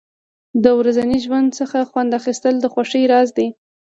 د 0.63 0.65
ورځني 0.79 1.17
ژوند 1.25 1.47
څخه 1.59 1.77
خوند 1.89 2.11
اخیستل 2.19 2.55
د 2.59 2.65
خوښۍ 2.73 3.03
راز 3.11 3.29
دی. 3.37 3.47